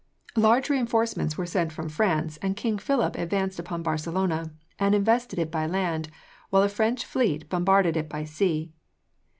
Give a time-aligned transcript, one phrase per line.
[0.35, 5.51] "Large reinforcements were sent from France, and King Philip advanced upon Barcelona, and invested it
[5.51, 6.09] by land,
[6.49, 8.73] while a French fleet bombarded it by sea.